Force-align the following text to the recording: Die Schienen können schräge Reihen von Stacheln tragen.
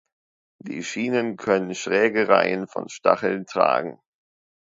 Die 0.57 0.81
Schienen 0.83 1.37
können 1.37 1.75
schräge 1.75 2.27
Reihen 2.27 2.67
von 2.67 2.89
Stacheln 2.89 3.45
tragen. 3.45 3.99